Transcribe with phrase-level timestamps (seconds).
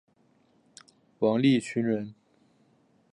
[1.19, 2.15] 王秉鋆人。